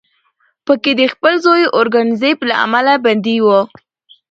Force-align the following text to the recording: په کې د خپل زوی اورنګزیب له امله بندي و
په 0.65 0.73
کې 0.83 0.91
د 0.99 1.01
خپل 1.13 1.33
زوی 1.45 1.63
اورنګزیب 1.75 2.37
له 2.49 2.55
امله 2.65 2.93
بندي 3.05 3.37
و 3.41 3.47